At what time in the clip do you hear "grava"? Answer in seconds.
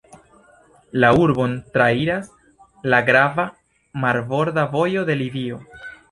3.09-3.45